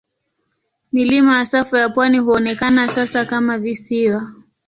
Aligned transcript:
Milima 0.91 1.37
ya 1.37 1.45
safu 1.45 1.75
ya 1.75 1.89
pwani 1.89 2.19
huonekana 2.19 2.87
sasa 2.89 3.25
kama 3.25 3.57
visiwa. 3.59 4.31